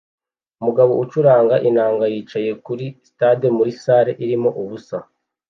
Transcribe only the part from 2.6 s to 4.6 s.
kuri stade muri salle irimo